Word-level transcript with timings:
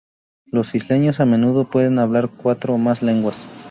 Los 0.47 0.73
isleños 0.73 1.19
a 1.19 1.25
menudo 1.25 1.65
pueden 1.65 1.99
hablar 1.99 2.27
cuatro 2.27 2.73
o 2.73 2.79
más 2.79 3.03
lenguas. 3.03 3.45